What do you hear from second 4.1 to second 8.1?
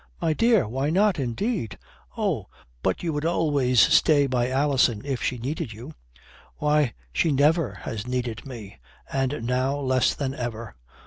by Alison if she needed you." "Why, she never has